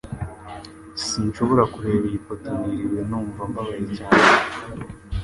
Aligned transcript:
Sinshobora 1.05 1.63
kureba 1.73 2.05
iyi 2.09 2.19
foto 2.25 2.49
ntiriwe 2.57 2.99
numva 3.09 3.41
mbabaye 3.49 3.83
cyane 3.97 4.23